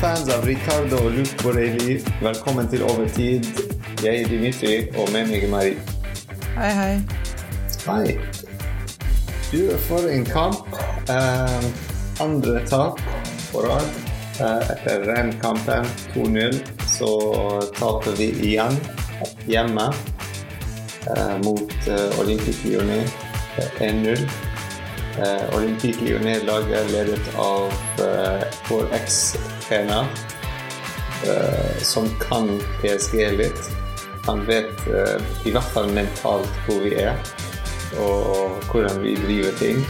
[0.00, 3.46] Fans av Ricardo og Luke Borelli, velkommen til Overtid.
[4.02, 5.76] Jeg er Dimitri, og med meg er Marie.
[6.56, 6.94] Hei, hei.
[7.86, 8.16] Hei.
[9.52, 10.74] Du, for en kamp.
[11.08, 11.68] Uh,
[12.24, 13.00] andre tap
[13.52, 13.90] på rad.
[14.40, 16.58] Uh, etter Renn-kampen 2-0
[16.90, 17.12] så
[17.76, 18.80] taper vi igjen
[19.46, 19.90] hjemme
[21.10, 23.14] uh, mot uh, Olympique Lyonnais
[23.58, 24.26] eh, 1-0.
[25.14, 27.70] Uh, Olympique Lyonnais-laget ledet av
[28.02, 28.88] eh, vår
[29.64, 30.04] eks-trener,
[31.26, 33.70] uh, som kan PSG litt.
[34.26, 37.16] Han vet uh, i hvert fall mentalt hvor vi er,
[37.98, 39.84] og hvordan vi driver ting.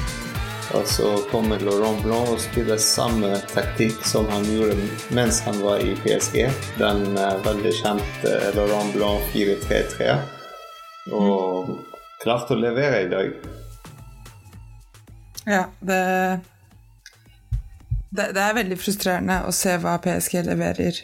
[0.74, 5.82] Og så kommer Laurent Blanc og spiller samme taktikk som han gjorde mens han var
[5.82, 6.48] i PSG.
[6.78, 10.14] Den uh, veldig kjente Laurent Blanc 4-3-3.
[11.12, 11.76] Og
[12.22, 13.34] klarte å levere i dag.
[15.44, 16.00] Ja, det,
[18.14, 21.00] det Det er veldig frustrerende å se hva PSG leverer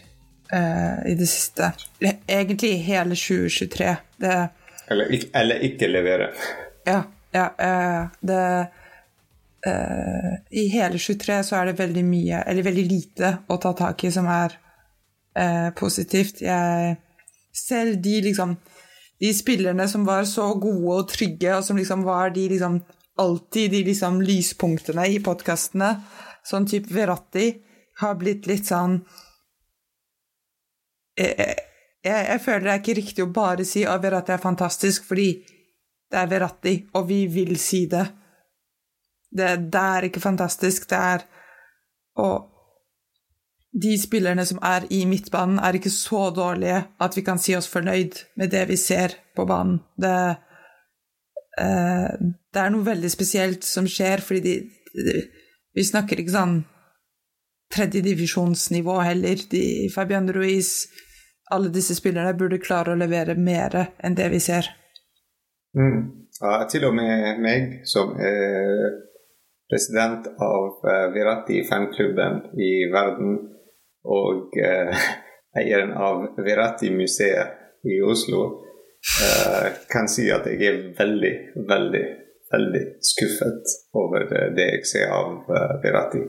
[0.54, 1.72] uh, i det siste.
[2.00, 3.96] Egentlig hele 2023.
[4.22, 4.36] Det
[4.90, 6.28] Eller, ikke- eller ikke levere.
[6.86, 7.02] Ja,
[7.34, 8.44] ja uh, det
[9.66, 14.04] uh, I hele 23 så er det veldig mye, eller veldig lite, å ta tak
[14.04, 14.58] i som er
[15.78, 16.40] positivt.
[16.42, 16.96] Jeg
[17.54, 18.56] Selv de liksom
[19.20, 22.80] De spillerne som var så gode og trygge, og som liksom var de liksom
[23.20, 25.90] alltid de liksom lyspunktene i podkastene,
[26.46, 27.48] sånn type Veratti,
[28.00, 29.00] har blitt litt sånn
[31.18, 31.56] jeg,
[32.04, 35.30] jeg, jeg føler det er ikke riktig å bare si at Veratti er fantastisk, fordi
[36.10, 38.06] det er Veratti, og vi vil si det.
[39.30, 41.28] Det, det er ikke fantastisk, det er
[42.20, 42.48] Og
[43.70, 47.68] de spillerne som er i midtbanen, er ikke så dårlige at vi kan si oss
[47.70, 49.78] fornøyd med det vi ser på banen.
[49.94, 50.16] Det,
[51.62, 52.08] eh,
[52.50, 54.56] det er noe veldig spesielt som skjer, fordi de,
[55.06, 55.22] de,
[55.80, 56.58] vi snakker ikke sånn
[57.74, 59.44] tredjedivisjonsnivå heller.
[59.50, 59.64] De,
[59.94, 60.88] Fabian Ruiz,
[61.54, 64.68] alle disse spillerne burde klare å levere mer enn det vi ser.
[65.78, 66.26] Mm.
[66.40, 68.98] Ja, til og med meg, som er
[69.70, 73.36] president av uh, Virati fanklubben i verden,
[74.08, 75.04] og uh,
[75.60, 78.42] eieren av Virati-museet i Oslo,
[79.20, 81.34] uh, kan si at jeg er veldig,
[81.68, 82.04] veldig,
[82.52, 85.50] veldig skuffet over det, det jeg ser av
[85.82, 86.22] Berati.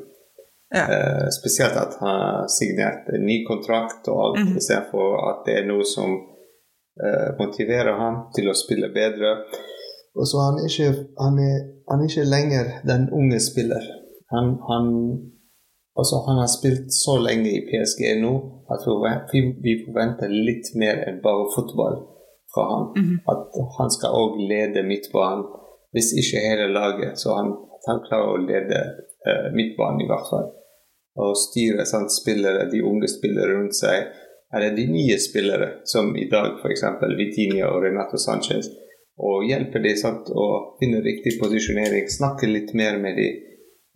[0.76, 0.84] Ja.
[0.94, 4.54] Eh, spesielt at han har signert en ny kontrakt og alt, mm.
[4.58, 9.34] istedenfor at det er noe som eh, motiverer ham til å spille bedre.
[10.16, 11.58] Og så han er ikke, han er,
[11.92, 13.84] han er ikke lenger den unge spiller.
[14.32, 14.88] Han, han,
[16.00, 18.34] altså han har spilt så lenge i PSG nå
[18.72, 18.88] at
[19.34, 22.00] vi, vi forventer litt mer enn bare fotball
[22.54, 22.86] fra han.
[22.96, 23.18] Mhm.
[23.32, 25.44] At han skal òg lede midtbanen,
[25.96, 27.20] hvis ikke hele laget.
[27.20, 27.54] Så han,
[27.88, 28.82] han klarer å lede
[29.28, 30.50] eh, midtbanen, i hvert fall.
[31.22, 34.12] Og styre sant, spillere, de unge spillere rundt seg.
[34.56, 36.86] Eller de nye spillere, som i dag f.eks.
[37.20, 38.72] Vitinha og Renato Sanchez.
[39.22, 43.42] Og hjelpe dem sant, å finne riktig posisjonering, snakke litt mer med dem.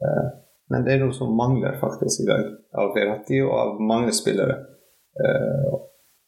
[0.03, 0.27] Eh,
[0.73, 2.47] men det er noe som mangler faktisk i dag,
[2.81, 4.57] av Verratti og av mange spillere.
[5.15, 5.75] Eh,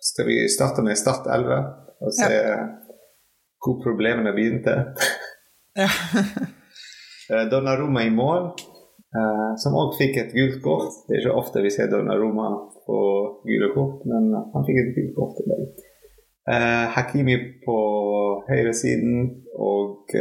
[0.08, 1.64] skal vi starte med Start 11
[2.06, 2.34] og se
[3.66, 4.76] hvor problemene begynte?
[7.28, 8.46] Eh, Donnarumma i mål,
[9.20, 10.94] eh, som òg fikk et gult kort.
[11.10, 12.46] Det er ikke ofte vi ser Donnarumma
[12.86, 13.00] på
[13.44, 15.66] gule kort, men han fikk et gult kort i dag.
[16.54, 17.76] Eh, Hakimi på
[18.48, 19.18] høyresiden
[19.60, 20.16] og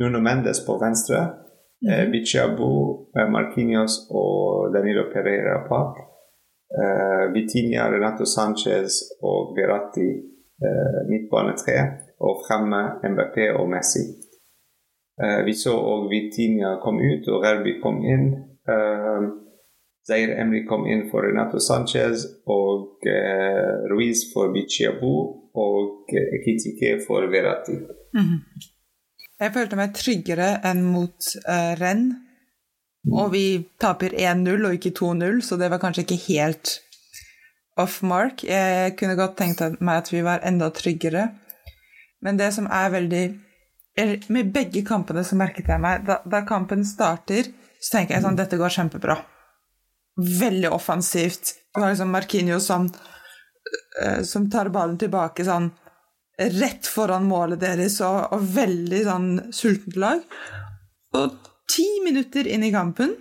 [0.00, 1.20] Nuno Mendes på venstre.
[1.84, 5.96] Eh, Bichabu, Marquinhos og Danilo Pereira bak.
[6.72, 10.08] Eh, Vitinha, Renato Sanchez og Verratti
[10.66, 11.76] eh, midtbane tre.
[12.24, 14.04] Og fremme MBP og Messi.
[15.16, 18.30] Uh, vi så òg Vitinha kom ut, og Rerbi kom inn.
[18.68, 19.32] Uh,
[20.06, 25.14] Zair Emry kom inn for Renato Sanchez, og uh, Ruiz for Bichiabu
[25.56, 27.72] og eh, Ekitike for Verratti.
[27.72, 28.38] -hmm.
[29.40, 31.20] Jeg følte meg tryggere enn mot
[31.80, 32.12] renn.
[33.12, 33.44] Og vi
[33.80, 36.80] taper 1-0 og ikke 2-0, så det var kanskje ikke helt
[37.76, 38.44] off mark.
[38.44, 41.28] Jeg kunne godt tenkt meg at vi var enda tryggere.
[42.26, 43.24] Men det som er veldig
[44.34, 47.48] Med begge kampene så merket jeg meg Da, da kampen starter,
[47.80, 49.16] så tenker jeg sånn Dette går kjempebra.
[50.16, 51.54] Veldig offensivt.
[51.74, 52.86] Du har liksom Marquinhos som,
[54.02, 55.68] eh, som tar ballen tilbake sånn
[56.36, 60.24] rett foran målet deres, og, og veldig sånn sultent lag.
[61.16, 61.36] Og
[61.72, 63.12] ti minutter inn i kampen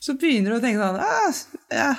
[0.00, 1.40] så begynner du å tenke sånn ah,
[1.72, 1.90] ja,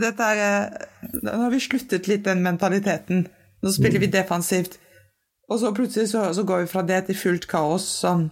[0.00, 3.26] dette er, eh, Nå har vi sluttet litt den mentaliteten.
[3.62, 4.78] Nå spiller vi defensivt.
[5.50, 8.28] Og så plutselig så, så går vi fra det til fullt kaos sånn.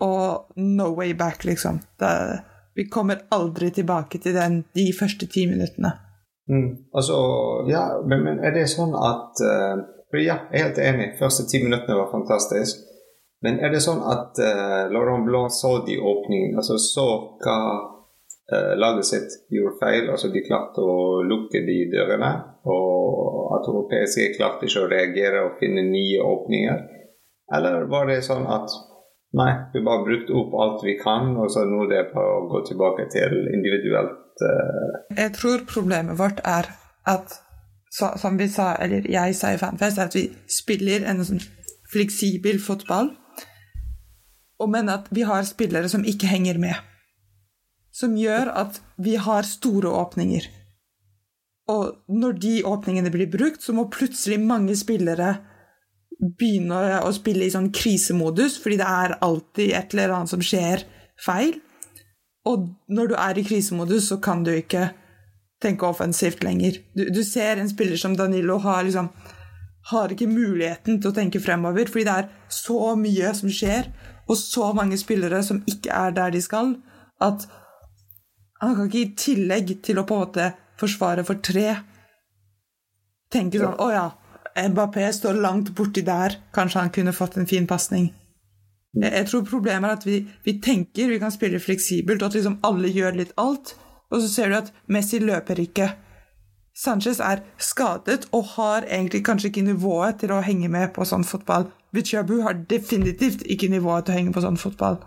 [0.00, 1.80] Og no way back, liksom.
[2.00, 2.12] Det,
[2.78, 5.92] vi kommer aldri tilbake til den de første ti minuttene.
[6.50, 6.70] Mm.
[6.96, 7.16] Altså,
[7.68, 9.82] ja, men, men, er det sånn at uh,
[10.18, 11.10] Ja, jeg er helt enig.
[11.20, 12.80] Første ti minuttene var fantastisk.
[13.44, 17.06] Men er det sånn at uh, Laurent Blanc så de åpningene, altså så
[17.40, 17.58] hva
[18.50, 20.08] laget sitt gjorde feil?
[20.10, 22.30] Altså de klarte å lukke de dørene,
[22.66, 26.80] og at europeiske klarte ikke å reagere og finne nye åpninger?
[27.56, 28.70] Eller var det sånn at
[29.30, 32.46] Nei, vi bare brukte opp alt vi kan, og så nå er det på å
[32.50, 34.96] gå tilbake til individuelt uh...
[35.14, 36.66] Jeg tror problemet vårt er
[37.06, 37.36] at,
[37.94, 41.44] så, som vi sa, eller jeg sa i Fanfest, at vi spiller en sånn
[41.92, 43.12] fleksibel fotball,
[44.66, 46.89] men at vi har spillere som ikke henger med.
[48.00, 50.46] Som gjør at vi har store åpninger.
[51.70, 55.34] Og når de åpningene blir brukt, så må plutselig mange spillere
[56.20, 60.84] begynne å spille i sånn krisemodus, fordi det er alltid et eller annet som skjer
[61.20, 61.54] feil.
[62.48, 64.90] Og når du er i krisemodus, så kan du ikke
[65.60, 66.80] tenke offensivt lenger.
[66.96, 69.10] Du, du ser en spiller som Danilo har liksom
[69.90, 73.88] har ikke muligheten til å tenke fremover, fordi det er så mye som skjer,
[74.28, 76.74] og så mange spillere som ikke er der de skal,
[77.20, 77.46] at
[78.60, 80.48] han kan ikke i tillegg til å på en måte
[80.80, 81.74] forsvare for tre
[83.32, 84.06] tenke sånn Å ja,
[84.70, 88.10] Mbappé står langt borti der, kanskje han kunne fått en fin pasning.
[88.98, 92.58] Jeg tror problemet er at vi, vi, tenker vi kan spille fleksibelt, og at liksom
[92.66, 93.76] alle gjør litt alt,
[94.10, 95.92] og så ser du at Messi løper ikke.
[96.76, 101.26] Sanchez er skadet og har egentlig kanskje ikke nivået til å henge med på sånn
[101.26, 101.68] fotball.
[101.94, 104.98] Vichabu har definitivt ikke nivået til å henge på sånn fotball.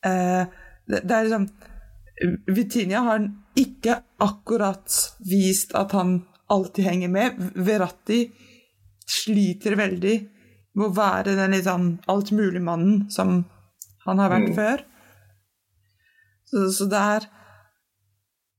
[0.00, 0.48] Uh,
[0.88, 1.48] det, det, er liksom
[2.46, 3.24] Vitinia har
[3.58, 4.92] ikke akkurat
[5.30, 6.20] vist at han
[6.50, 7.50] alltid henger med.
[7.54, 8.24] Verratti
[9.10, 10.16] sliter veldig
[10.78, 13.40] med å være den litt sånn altmuligmannen som
[14.06, 14.56] han har vært mm.
[14.56, 14.84] før.
[16.50, 17.28] Så, så, det er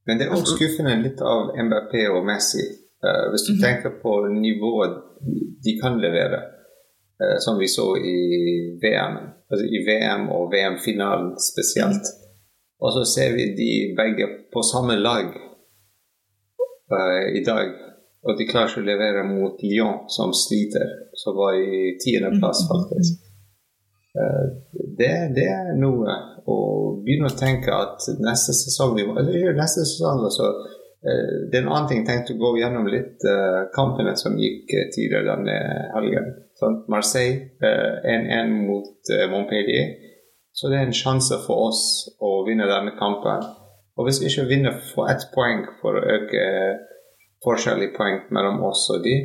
[0.07, 2.64] Men det er også skuffende litt av MBP og Messi.
[3.02, 3.62] Uh, hvis du mm.
[3.64, 4.98] tenker på nivået
[5.66, 6.40] de kan levere,
[7.22, 8.18] uh, som vi så i
[8.81, 9.18] VM,
[9.50, 12.06] altså i VM og VM-finalen spesielt.
[12.06, 12.31] Mm.
[12.81, 15.28] Og så ser vi de begge på samme lag
[16.94, 17.68] uh, i dag.
[18.22, 20.88] Og de klarer ikke å levere mot Lyon, som sliter,
[21.18, 22.72] som var i tiendeplass, mm.
[22.74, 23.22] faktisk.
[24.18, 24.45] Uh,
[24.98, 26.18] det, det, er noe
[26.50, 26.57] å
[27.06, 31.89] begynne å tenke at neste sesong eller neste sesong altså, uh, Det er en annen
[31.89, 32.01] ting.
[32.01, 33.25] Jeg tenkte å gå gjennom litt
[33.78, 35.57] kampene som gikk tidligere denne
[35.94, 36.33] helgen.
[36.57, 40.11] Sånn, Marseille 1-1 mot Montpellier.
[40.53, 41.83] Så det er en sjanse for oss
[42.19, 43.45] å vinne denne kampen.
[43.98, 46.44] Og hvis vi ikke vinner, for ett poeng for å øke
[47.45, 49.15] forskjellige poeng mellom oss og de.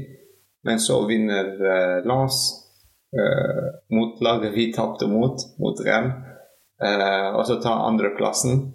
[0.67, 2.38] Men så vinner uh, Lens
[3.14, 6.11] uh, mot laget vi tapte mot, mot Renn.
[6.82, 8.72] Uh, og så tar andreplassen.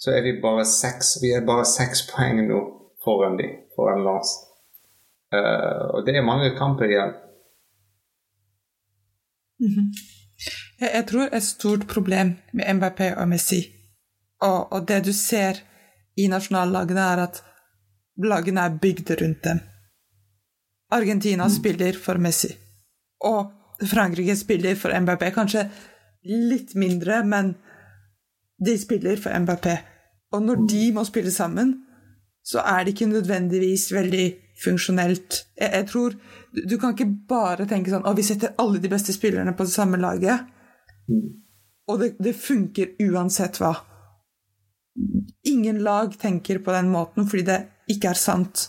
[0.00, 2.60] Så er vi bare seks Vi er bare seks poeng nå
[3.04, 4.36] foran de, foran Lens.
[5.34, 7.12] Uh, og det er mange kamper igjen.
[9.60, 10.19] Mm -hmm.
[10.80, 13.60] Jeg, jeg, tror et stort problem med MBP og Messi,
[14.40, 15.60] og, og det du ser
[16.16, 17.42] i nasjonallagene, er at
[18.24, 19.60] lagene er bygd rundt dem.
[20.90, 21.54] Argentina mm.
[21.54, 22.52] spiller for Messi,
[23.20, 23.52] og
[23.86, 25.30] Frankrike spiller for MBP.
[25.34, 25.68] Kanskje
[26.24, 27.54] litt mindre, men
[28.64, 29.66] de spiller for MBP.
[30.32, 31.74] Og når de må spille sammen,
[32.44, 34.26] så er det ikke nødvendigvis veldig
[34.64, 35.44] funksjonelt.
[35.58, 36.16] Jeg, jeg tror
[36.50, 39.74] Du kan ikke bare tenke sånn at vi setter alle de beste spillerne på det
[39.74, 40.48] samme laget.
[41.86, 43.74] Og det, det funker uansett hva.
[45.46, 47.60] Ingen lag tenker på den måten fordi det
[47.94, 48.66] ikke er sant.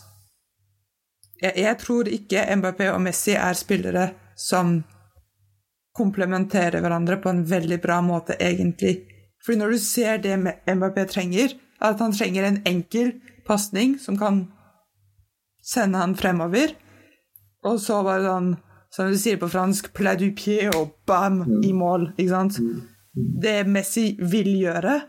[1.42, 4.78] Jeg, jeg tror ikke Mbappé og Messi er spillere som
[5.98, 9.02] komplementerer hverandre på en veldig bra måte, egentlig.
[9.44, 13.16] Fordi når du ser det Mbappé trenger, at han trenger en enkel
[13.48, 14.46] pasning som kan
[15.72, 16.76] sende han fremover,
[17.68, 18.52] og så var det sånn,
[18.92, 22.60] som du sier på fransk, plat du pied og bam, i mål, ikke sant?
[23.14, 25.00] Det Messi vil gjøre,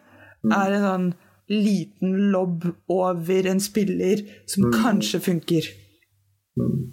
[0.52, 1.12] er en sånn
[1.52, 4.74] liten lobb over en spiller som mm.
[4.82, 5.68] kanskje funker.
[6.58, 6.92] Mm.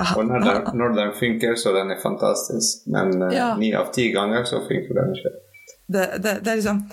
[0.00, 0.74] Ah, og når, den, ah.
[0.74, 2.86] når den funker, så den er fantastisk.
[2.92, 3.12] Men
[3.60, 3.82] ni ja.
[3.82, 5.32] av ti ganger så funker den ikke.
[5.92, 6.86] Det, det, det er liksom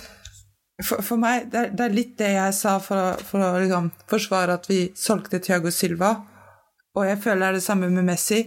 [0.84, 3.52] for, for meg, det er, det er, litt det jeg sa for å, for å
[3.60, 6.14] liksom forsvare at vi solgte Thiago Silva.
[6.98, 8.44] Og jeg føler det er det samme med Messi.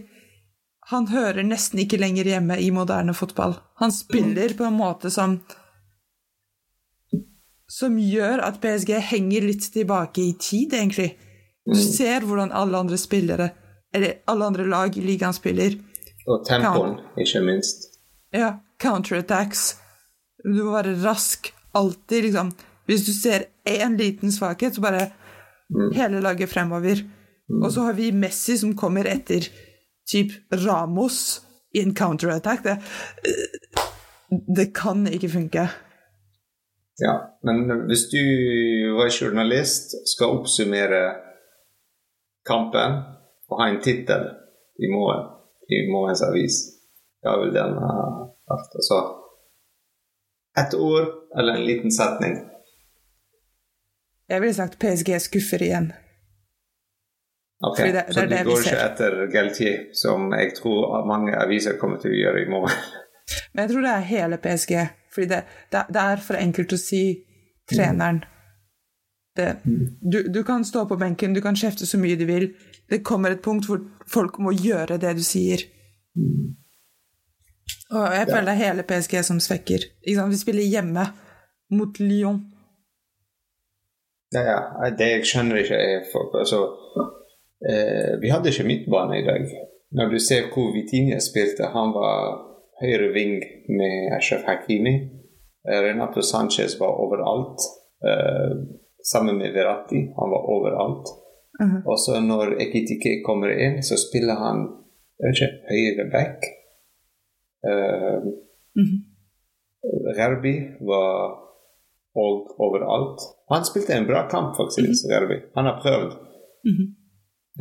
[0.90, 3.54] Han hører nesten ikke lenger hjemme i moderne fotball.
[3.80, 5.38] Han spiller på en måte som
[7.72, 11.14] som gjør at PSG henger litt tilbake i tid, egentlig.
[11.64, 11.84] Du mm.
[11.94, 13.48] ser hvordan alle andre spillere,
[13.94, 15.78] eller alle andre lag i ligaen spiller.
[16.28, 17.88] Og tempoen, ikke minst.
[18.34, 18.58] Ja.
[18.82, 19.76] Counterattacks.
[20.42, 22.52] Du må være rask, alltid liksom
[22.86, 25.04] Hvis du ser én liten svakhet, så bare
[25.94, 26.98] hele laget fremover.
[27.62, 29.46] Og så har vi Messi som kommer etter
[30.10, 31.40] typ Ramos
[31.74, 32.64] i en counterattack.
[32.64, 32.76] Det,
[34.56, 35.68] det kan ikke funke.
[36.98, 37.14] Ja,
[37.46, 38.22] men hvis du
[38.98, 41.02] var journalist, skal oppsummere
[42.46, 42.98] kampen
[43.48, 44.26] og ha en tittel
[44.82, 45.28] i morgen
[45.70, 46.58] i morgens avis,
[47.24, 47.96] da vil den ha
[48.50, 48.98] vært altså
[50.58, 52.38] ett ord eller en liten setning.
[54.28, 55.92] Jeg ville sagt PSG skuffer igjen.
[57.64, 61.76] Ok, det- det Så du det går ikke etter Galtier, som jeg tror mange aviser
[61.78, 62.76] kommer til å gjøre i morgen.
[63.54, 64.88] Men jeg tror det er hele PSG.
[65.14, 67.02] Fordi det, det, er for enkelt å si
[67.70, 68.22] treneren.
[69.36, 69.56] Det,
[70.12, 72.54] du, du kan stå på benken, du kan kjefte så mye du vil.
[72.90, 75.62] Det kommer et punkt hvor folk må gjøre det du sier.
[77.92, 79.84] Og jeg føler det er hele PSG som svekker.
[80.06, 81.04] Vi spiller hjemme
[81.76, 82.40] mot Lyon.
[84.34, 84.60] Ja, ja.
[84.98, 86.60] Det jeg skjønner ikke, er for, altså,
[87.68, 89.44] eh, Vi hadde ikke midtbane i dag.
[89.92, 92.38] Når du ser hvor Vitinha spilte, han var
[92.82, 94.94] høyre ving med Ashraf Hakimi.
[95.68, 97.60] Eh, Renato Sanchez var overalt.
[98.08, 98.54] Eh,
[99.12, 100.00] sammen med Verratti.
[100.18, 101.06] Han var overalt.
[101.60, 101.82] Mhm.
[101.86, 104.58] Og så når Ekitike kommer inn, så spiller han
[105.20, 106.38] jeg vet ikke, høyre back.
[107.68, 108.18] Eh,
[108.76, 108.98] -hmm.
[110.16, 111.42] Rerbi var
[112.14, 113.20] og overalt.
[113.52, 115.08] Han spilte en bra kamp, faktisk.
[115.12, 115.38] Rerbi.
[115.56, 116.12] Han har prøvd.
[116.70, 116.86] Mhm.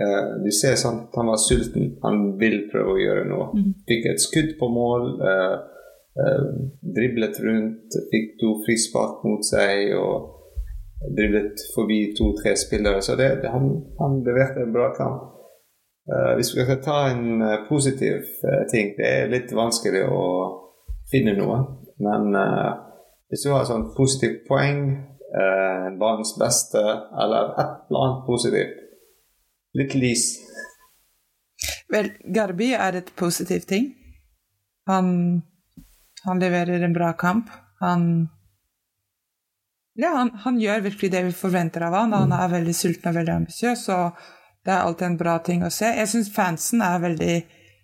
[0.02, 1.98] Eh, du ser sånn at han var sulten.
[2.04, 3.48] Han vil prøve å gjøre noe.
[3.88, 5.04] Fikk et skudd på mål.
[5.30, 5.58] eh,
[6.22, 6.46] eh,
[6.96, 10.38] driblet rundt, fikk to frispark mot seg og
[11.18, 13.02] driblet forbi to-tre spillere.
[13.02, 13.68] Så det, det, han,
[14.00, 15.22] han leverte en bra kamp.
[16.10, 20.24] Eh, hvis vi skal ta en eh, positiv eh, ting Det er litt vanskelig å
[21.12, 21.60] finne noe.
[22.02, 22.34] Men
[23.30, 24.80] hvis du har sånn positivt poeng,
[25.36, 28.80] uh, banens beste, eller et eller annet positivt
[29.78, 30.24] Litt lys.
[31.92, 33.86] Vel, Garbi er et positivt ting.
[34.90, 35.14] Han,
[36.26, 37.52] han leverer en bra kamp.
[37.84, 38.08] Han
[40.00, 42.18] Ja, han, han gjør virkelig det vi forventer av han.
[42.18, 44.18] Han er veldig sulten og veldig ambisiøs, og
[44.66, 45.86] det er alltid en bra ting å se.
[45.98, 47.34] Jeg syns fansen er veldig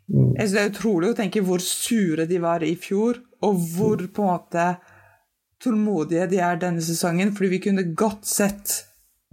[0.07, 3.97] Jeg synes Det er utrolig å tenke hvor sure de var i fjor, og hvor
[4.07, 4.67] på en måte
[5.63, 8.83] tålmodige de er denne sesongen, fordi vi kunne godt sett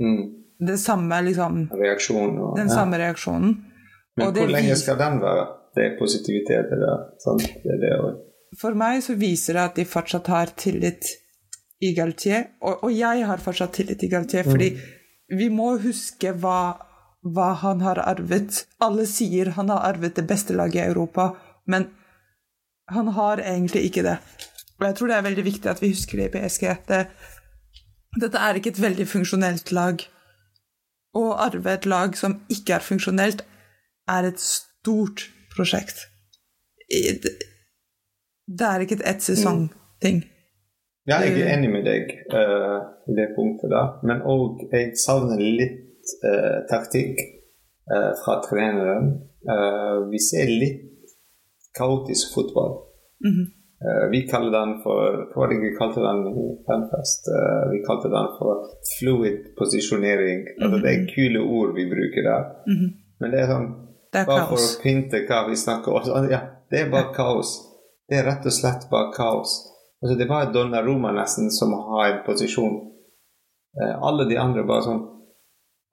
[0.01, 0.25] Mm.
[0.67, 1.69] det samme, liksom.
[1.71, 2.75] Og, den ja.
[2.75, 3.53] samme reaksjonen.
[4.17, 5.45] Men og det hvor lenge vis- skal den være?
[5.77, 6.97] Det er positivitet i det.
[7.23, 7.43] Sant?
[7.43, 7.93] Det det
[8.61, 11.05] For meg så viser det at de fortsatt har tillit
[11.83, 14.73] i Galtier, og, og jeg har fortsatt tillit i Galtier, fordi
[15.39, 16.75] vi må huske hva,
[17.25, 18.65] hva han har arvet.
[18.85, 21.33] Alle sier han har arvet det beste laget i Europa,
[21.67, 21.89] men
[22.93, 24.19] han har egentlig ikke det.
[24.81, 26.67] Og jeg tror det er veldig viktig at vi husker det i PSG.
[26.89, 27.01] Det,
[28.21, 30.05] dette er ikke et veldig funksjonelt lag.
[31.15, 33.45] Å arve et lag som ikke er funksjonelt,
[34.11, 36.05] er et stort prosjekt.
[36.91, 40.25] Det er ikke et ett sesong-ting.
[41.09, 45.41] Ja, jeg er enig med deg uh, i det punktet der, Men òg jeg savner
[45.41, 45.83] litt
[46.71, 47.19] taktikk
[47.93, 49.13] eh, fra treneren.
[49.49, 50.91] Eh, vi ser litt
[51.79, 52.79] kaotisk fotball.
[53.25, 53.45] Mhm.
[53.85, 57.29] Eh, vi kaller den for vi kalte den i Fanfest?
[57.29, 58.55] Eh, vi kalte den for
[58.99, 60.47] fluid posisjonering.
[60.63, 62.45] Altså, det er kule ord vi bruker der.
[62.67, 62.89] Mhm.
[63.21, 63.71] Men det er sånn
[64.15, 65.97] Det er Bare for å pynte hva vi snakker om.
[65.99, 67.51] Altså, Ja, det er bare kaos.
[68.09, 69.51] Det er rett og slett bare kaos.
[70.03, 72.93] Altså, det var Donnaroma nesten som har en posisjon.
[73.83, 75.03] Eh, alle de andre bare sånn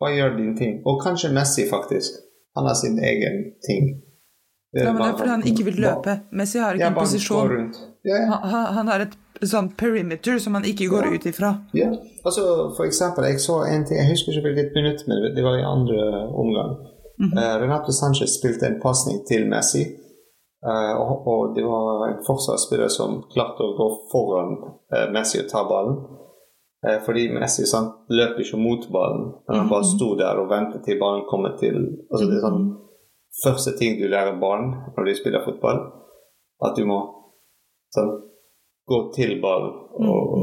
[0.01, 0.79] Bare gjør din ting.
[0.85, 2.17] Og kanskje Messi, faktisk.
[2.57, 3.91] Han har sin egen ting.
[4.73, 6.19] Det Ja, men det er fordi han ikke vil løpe.
[6.31, 7.73] Messi har ikke Ja, en posisjon.
[8.05, 8.37] Ja, ja.
[8.77, 11.51] Han, har et sånn perimeter som han ikke går ut ifra.
[11.77, 11.91] Ja,
[12.25, 12.43] altså
[12.77, 15.67] for eksempel, jeg så en ting, jeg husker ikke hvilket minutt, men det var i
[15.67, 15.99] andre
[16.43, 16.77] omgang.
[17.21, 19.83] Eh, Renato Sanchez spilte en pasning til Messi,
[20.65, 24.55] eh, og, og det var en forsvarsspiller som klarte å gå foran
[24.95, 25.99] eh, Messi og ta ballen.
[26.87, 30.81] Eh, fordi Messi sant, løp ikke mot ballen, men han bare sto der og ventet
[30.85, 31.77] til ballen kommer til
[32.09, 32.63] altså det er sånn
[33.31, 35.77] Første ting du lærer barn når de spiller fotball,
[36.67, 36.97] at du må
[37.95, 38.09] sånn,
[38.91, 39.71] gå til ballen
[40.03, 40.33] og,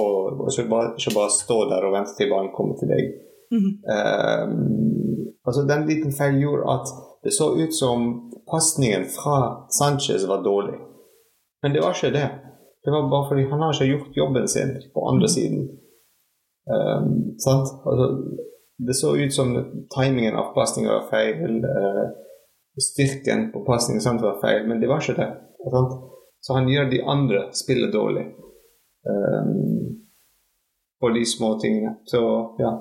[0.00, 3.10] og, og ikke, bare, ikke bare stå der og vente til ballen kommer til deg.
[3.92, 4.46] Eh,
[5.44, 6.94] altså Den liten feil gjorde at
[7.26, 8.06] det så ut som
[8.48, 10.78] pasningen fra Sanchez var dårlig.
[11.62, 12.28] Men det var ikke det.
[12.84, 15.68] Det var bare fordi han har ikke gjort jobben sin på andre siden.
[17.40, 17.70] Sant?
[17.88, 18.06] Altså,
[18.78, 19.54] det så ut som
[19.94, 21.62] timingen av pasningen var feil.
[21.64, 22.04] Uh,
[22.78, 25.30] styrken på pasningen sant, var feil, men det var ikke det.
[25.72, 25.96] Sant?
[26.40, 28.26] Så han gjør de andre spillet dårlig.
[29.08, 29.98] Um,
[31.00, 31.94] på de små tingene.
[32.04, 32.20] Så
[32.58, 32.72] ja.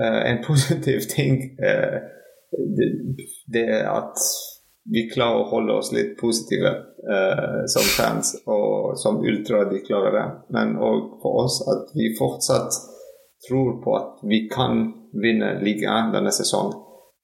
[0.00, 1.98] Uh, en positiv ting uh,
[2.76, 2.88] det,
[3.52, 4.20] det, er at
[4.92, 6.72] vi klarer å holde oss litt positive
[7.08, 10.26] uh, som fans, og som ultra de klarer det.
[10.54, 12.76] Men òg for oss at vi fortsatt
[13.48, 14.82] tror på at vi kan
[15.22, 16.74] vinne ligaen denne sesongen.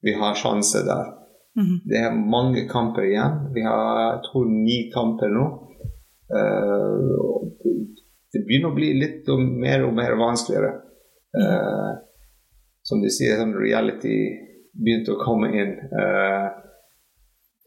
[0.03, 1.13] Vi har sjanse der.
[1.57, 1.79] Mm -hmm.
[1.85, 3.55] Det er mange kamper igjen.
[3.55, 5.47] Vi har jeg tror ni kamper nå.
[6.33, 7.43] Uh,
[8.33, 10.73] det begynner å bli litt og mer og mer vanskeligere.
[11.41, 11.93] Uh,
[12.83, 14.17] som de sier, sånn reality
[14.73, 15.75] begynte å komme inn.
[15.93, 16.49] Uh,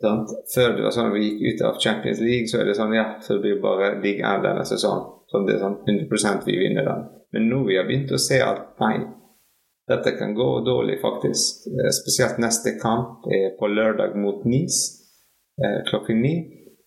[0.02, 3.06] Før det var sånn vi gikk ut av Champions League, så er det sånn ja,
[3.24, 5.06] så det blir bare league av denne sesongen.
[5.32, 7.06] Så det er sånn 100% vi vinner den.
[7.36, 8.98] Men nå vi har begynt å se at nei,
[9.90, 11.68] dette kan gå dårlig, faktisk.
[11.72, 15.02] Uh, spesielt neste kamp er på lørdag mot Nice
[15.88, 16.34] klokken ni.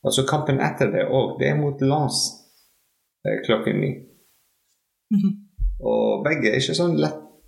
[0.05, 1.39] Og så kampen etter det òg.
[1.41, 2.39] Det er mot Lance
[3.27, 3.91] Eh, klokken ni.
[5.15, 5.33] Mm -hmm.
[5.81, 6.97] Og begge er ikke sånn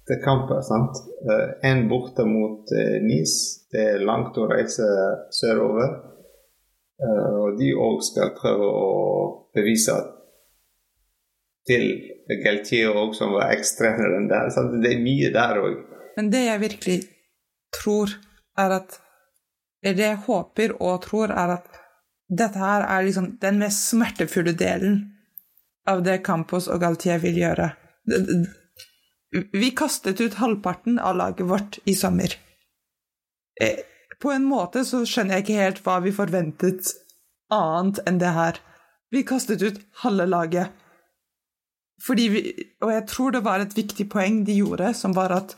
[0.09, 0.62] lette kamper.
[0.62, 0.97] sant?
[1.62, 3.66] En eh, borte mot eh, Nis.
[3.71, 4.87] Det er langt å reise
[5.30, 6.07] sørover.
[7.00, 8.88] Og de òg skal prøve å
[9.57, 9.95] bevise
[11.64, 11.87] til
[12.45, 14.50] Galtier òg, som var ekstreneren der.
[14.52, 14.75] Sant?
[14.83, 15.78] Det er mye der òg.
[16.19, 16.99] Men det jeg virkelig
[17.73, 18.12] tror,
[18.59, 18.99] er at
[19.80, 21.71] det jeg håper og tror, er at
[22.28, 25.00] dette her er liksom den mest smertefulle delen
[25.88, 27.71] av det Campos og Galtier vil gjøre.
[29.30, 32.34] Vi kastet ut halvparten av laget vårt i sommer.
[33.62, 33.78] Eh,
[34.20, 36.90] på en måte så skjønner jeg ikke helt hva vi forventet
[37.54, 38.58] annet enn det her.
[39.10, 40.74] Vi kastet ut halve laget.
[42.02, 42.42] Fordi vi,
[42.81, 45.55] og jeg tror det var et viktig poeng de gjorde, som var at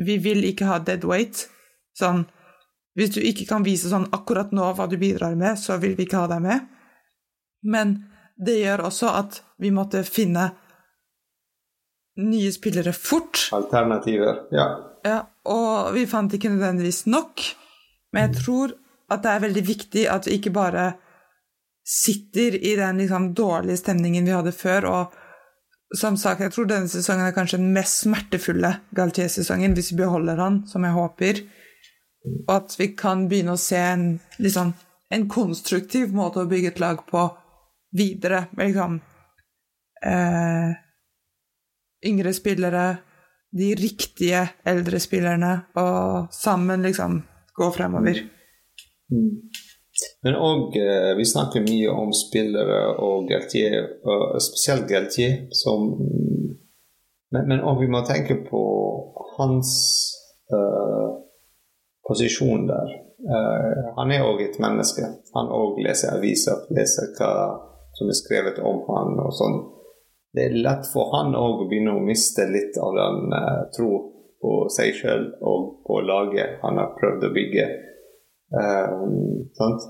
[0.00, 1.46] vi vil ikke ha dead weight.
[1.98, 2.26] Sånn
[2.98, 6.08] Hvis du ikke kan vise sånn akkurat nå hva du bidrar med, så vil vi
[6.08, 6.64] ikke ha deg med.
[7.62, 7.92] Men
[8.34, 10.48] det gjør også at vi måtte finne
[12.16, 13.48] nye spillere fort.
[13.52, 14.66] Alternativer, ja.
[15.04, 15.20] ja.
[15.48, 17.44] Og vi fant ikke nødvendigvis nok,
[18.12, 18.74] men jeg tror
[19.10, 20.92] at det er veldig viktig at vi ikke bare
[21.86, 24.86] sitter i den liksom, dårlige stemningen vi hadde før.
[24.90, 30.02] Og som sagt, jeg tror denne sesongen er kanskje den mest smertefulle Galtier-sesongen, hvis vi
[30.04, 31.42] beholder han, som jeg håper.
[32.46, 34.04] Og at vi kan begynne å se en,
[34.38, 34.74] liksom,
[35.10, 37.24] en konstruktiv måte å bygge et lag på
[37.96, 39.00] videre med liksom
[40.06, 40.76] eh,
[42.06, 42.84] yngre spillere,
[43.50, 47.18] de riktige eldre spillerne, og sammen liksom
[47.56, 48.22] gå fremover.
[49.10, 49.32] Mm.
[50.24, 53.88] Men òg eh, Vi snakker mye om spillere og Galtier,
[54.40, 55.90] spesielt Galtier, som
[57.30, 58.60] Men òg vi må tenke på
[59.36, 59.68] hans
[60.50, 61.12] uh,
[62.08, 62.88] posisjon der.
[63.22, 65.06] Uh, han er òg et menneske.
[65.36, 67.30] Han òg leser aviser, leser hva
[67.94, 69.60] som er skrevet om han og sånn.
[70.32, 73.90] Det er lett for han òg å begynne å miste litt av den uh, tro
[74.40, 77.66] på seg sjøl og på laget han har prøvd å bygge.
[78.54, 78.94] Uh,
[79.58, 79.88] sant?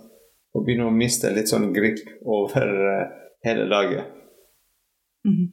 [0.57, 3.05] Og begynne å miste litt sånn grip over uh,
[3.45, 4.17] hele laget.
[5.29, 5.49] Mm -hmm.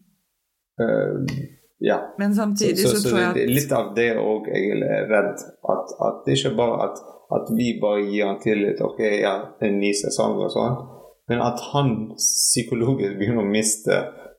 [1.80, 2.16] ja.
[2.18, 5.08] Men samtidig så, så, så, så tror jeg at Litt av det òg jeg er
[5.12, 5.40] redd.
[5.74, 7.02] At, at, det ikke bare at,
[7.36, 8.82] at vi bare gir han tillit.
[8.82, 10.98] Ok, ja, en ny sesong og sånn
[11.28, 13.98] men at han psykologisk begynner å miste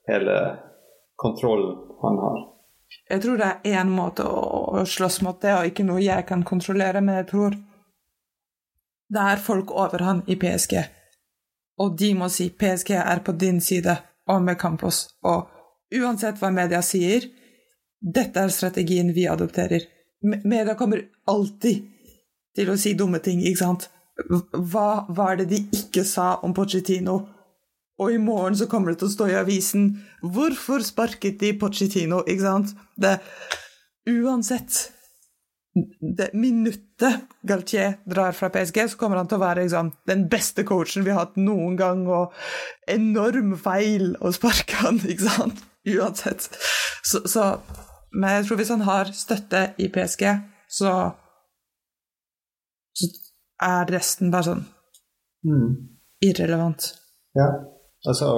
[0.09, 0.37] hele
[1.17, 2.39] kontrollen han har.
[3.09, 6.45] Jeg tror det er én måte å, slåss mot det, og ikke noe jeg kan
[6.47, 7.57] kontrollere, men jeg tror
[9.09, 10.79] det er folk over han i PSG.
[11.81, 13.95] Og de må si PSG er på din side
[14.29, 15.07] og med Campos.
[15.25, 15.49] Og
[15.97, 17.25] uansett hva media sier,
[18.01, 19.87] dette er strategien vi adopterer.
[20.23, 21.87] Media kommer alltid
[22.59, 23.89] til å si dumme ting, ikke sant?
[24.53, 27.21] Hva var det de ikke sa om Pochettino?
[27.99, 29.89] Og i morgen så kommer det til å stå i avisen
[30.23, 32.77] 'Hvorfor sparket de Pochettino?' Ikke sant?
[32.97, 33.19] Det
[34.09, 34.93] Uansett
[36.17, 40.65] det minuttet Galtier drar fra PSG, så kommer han til å være liksom, den beste
[40.67, 42.35] coachen vi har hatt noen gang, og
[42.91, 45.63] enorm feil å sparke han, ikke sant?
[45.89, 46.49] Uansett.
[47.05, 47.61] Så, så
[48.11, 50.25] Men jeg tror hvis han har støtte i PSG,
[50.73, 50.93] så,
[52.97, 53.09] så
[53.69, 54.63] er resten bare sånn
[55.45, 55.75] mm.
[56.25, 56.95] irrelevant.
[57.37, 57.51] Ja.
[58.07, 58.29] Altså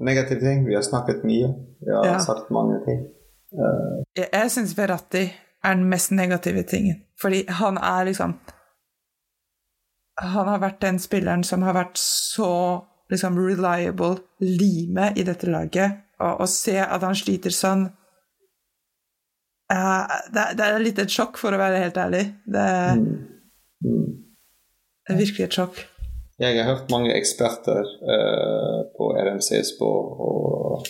[0.00, 0.66] negative ting.
[0.68, 1.48] Vi har snakket mye.
[1.80, 2.18] Vi har ja.
[2.18, 3.00] sagt mange ting.
[3.52, 4.04] Uh.
[4.16, 5.24] Jeg, jeg syns Verratti
[5.64, 7.02] er den mest negative tingen.
[7.20, 8.38] Fordi han er liksom
[10.18, 15.92] Han har vært den spilleren som har vært så liksom reliable lime i dette laget.
[16.18, 17.84] Og å se at han sliter sånn
[19.72, 22.24] uh, det, det, er litt et sjokk, for å være helt ærlig.
[22.44, 22.66] Det,
[22.98, 23.04] mm.
[23.86, 24.10] Mm.
[25.06, 25.78] Det er virkelig et sjokk.
[26.38, 29.48] Jeg har hørt mange eksperter uh, på RMC
[29.78, 29.86] på,
[30.26, 30.84] og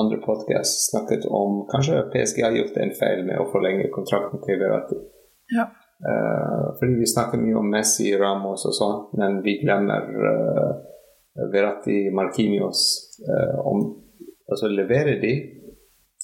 [0.00, 4.58] andre podkast snakket om kanskje PSG har gjort en feil med å forlenge kontrakten til
[4.58, 4.96] Verratti.
[5.54, 5.68] Ja.
[6.02, 10.72] Uh, fordi vi snakker mye om Messi, Ramos og sånn, men vi glemmer uh,
[11.52, 12.82] Verratti, Markinios.
[13.64, 13.84] om,
[14.50, 15.30] Altså leverer de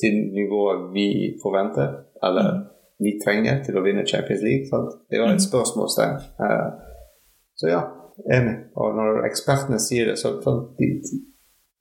[0.01, 1.93] til nivået vi forventer,
[2.27, 2.65] eller mm.
[3.07, 4.67] vi trenger til å vinne Champions League?
[4.67, 4.97] Sant?
[5.07, 5.45] Det var et mm.
[5.47, 6.19] spørsmålstegn.
[7.55, 7.85] så ja,
[8.25, 8.57] enig.
[8.77, 10.33] Og når ekspertene sier det, så
[10.79, 10.89] de,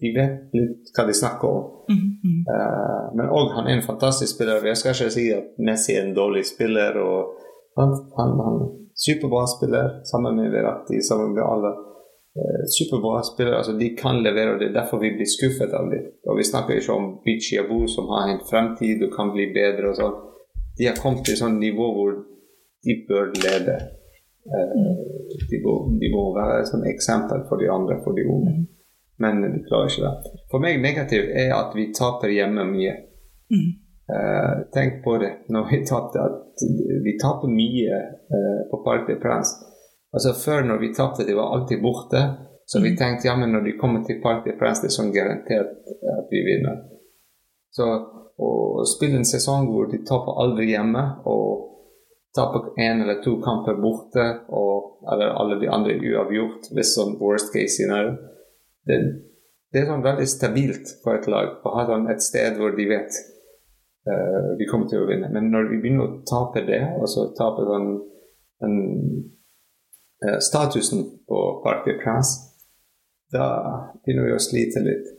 [0.01, 1.63] de vet litt hva de snakker om.
[1.89, 2.39] Mm, -hmm.
[2.51, 4.65] Uh, men òg han er en fantastisk spiller.
[4.65, 6.91] Jeg skal ikke si at Messi er en dårlig spiller.
[7.07, 7.19] og
[7.77, 8.57] Han, han, han
[9.05, 11.71] superbra spiller sammen med Verratti, sammen med alle.
[12.39, 13.57] Uh, superbra spillere.
[13.57, 16.03] altså De kan levere, og det er derfor vi blir skuffet av dem.
[16.27, 19.89] Og Vi snakker ikke om Bichi Abu som har en fremtid og kan bli bedre.
[19.89, 20.17] og sånn.
[20.77, 22.11] De har kommet til et sånt nivå hvor
[22.85, 23.75] de bør lede.
[24.45, 24.71] Uh,
[25.49, 28.55] de, må, de, må, være et eksempel for de andre, for de unge.
[28.59, 28.65] Mm
[29.17, 30.31] men de klarer ikke det.
[30.51, 32.95] For meg negativt er at vi taper hjemme mye.
[33.53, 33.69] Mm.
[34.05, 36.65] Uh, tenk på det når vi tapte, at
[37.05, 38.01] vi taper mye
[38.35, 39.55] uh, på Parc des Princes.
[40.15, 42.21] Altså Før, når vi tapte, de var alltid borte.
[42.65, 42.97] Så vi mm.
[42.97, 45.73] tenkte ja, men når de kommer til Parc des Princes, det er sånn garantert
[46.17, 46.83] at vi vinner.
[47.75, 47.87] Så
[48.35, 51.74] å spille en sesong hvor de taper aldri hjemme, og
[52.35, 57.53] taper én eller to kamper borte, og, eller alle de andre uavgjort, hvis sånn worst
[57.53, 58.15] case scenario
[58.85, 58.97] det,
[59.71, 62.85] det, er sånn veldig stabilt for et lag å ha sånn et sted hvor de
[62.89, 63.17] vet
[64.09, 65.31] uh, vi kommer til å vinne.
[65.33, 67.89] Men når vi begynner å tape det, og så tape sånn
[68.61, 68.75] den,
[70.25, 72.35] uh, statusen på Parc Princes,
[73.33, 73.47] da
[74.03, 75.09] begynner vi å slite litt.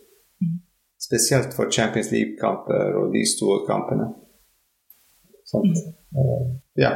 [1.03, 4.09] Spesielt for Champions League-kamper og de store kampene.
[5.47, 5.71] Sånn.
[6.17, 6.93] Uh, ja.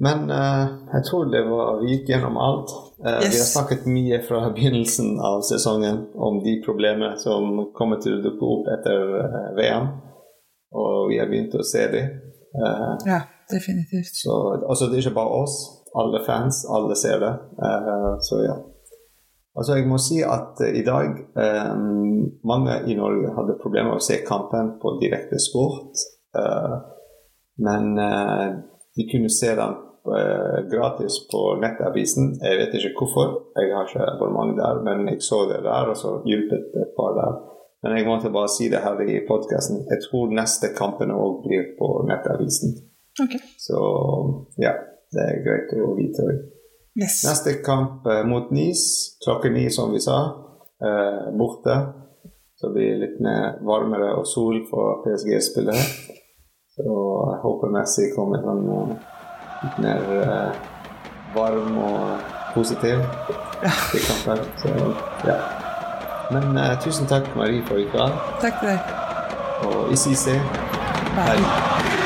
[0.00, 2.72] Men uh, jeg tror det var, vi gikk gjennom alt.
[3.00, 3.34] Uh, yes.
[3.34, 8.22] Vi har snakket mye fra begynnelsen av sesongen om de problemene som kommer til å
[8.24, 9.90] dukke opp etter uh, VM.
[10.80, 12.16] Og vi har begynt å se dem.
[13.06, 14.14] ja, definitivt.
[14.22, 15.56] Så altså, det er ikke bare oss.
[15.98, 17.32] Alle fans, alle ser det.
[18.22, 18.54] så ja.
[19.58, 21.16] Altså, jeg må si at i dag
[22.46, 26.04] Mange i Norge hadde problemer med å se kampen på direkte sport.
[27.60, 27.94] Men
[28.96, 29.74] de kunne se den
[30.18, 32.24] Eh, gratis på nettavisen.
[32.46, 33.26] Jeg vet ikke hvorfor,
[33.58, 37.12] jeg har ikke abonnement der, men jeg så det der, og så hjulpet et par
[37.20, 37.34] der.
[37.82, 39.76] Men jeg måtte bare si det her i podkasten.
[39.92, 42.70] Jeg tror neste kampen òg blir på nettavisen.
[43.24, 43.42] Okay.
[43.66, 43.76] Så
[44.66, 44.72] ja,
[45.12, 46.24] det er greit å vite.
[46.96, 47.20] Yes.
[47.28, 48.82] Neste kamp uh, mot Nis,
[49.24, 50.18] klokken ni, som vi sa,
[51.36, 51.76] borte.
[52.56, 55.84] Så det blir litt mer varmere og sol for PSG-spillere.
[56.84, 56.96] Så
[57.30, 58.92] jeg håper Messi kommer sånn uh,
[59.62, 60.60] litt mer uh,
[61.36, 63.02] varm og positiv
[63.96, 64.44] i kampen.
[64.62, 64.74] Så,
[65.28, 65.38] ja.
[66.30, 68.20] Men uh, tusen takk, Marie, for i kveld.
[68.42, 68.92] Takk til deg.
[69.68, 70.38] Og i CC.
[71.16, 71.36] Bye.
[71.36, 71.99] Bye.